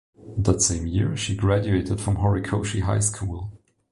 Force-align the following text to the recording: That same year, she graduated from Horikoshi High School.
That 0.35 0.63
same 0.63 0.87
year, 0.87 1.15
she 1.15 1.35
graduated 1.35 2.01
from 2.01 2.15
Horikoshi 2.15 2.81
High 2.81 3.01
School. 3.01 3.51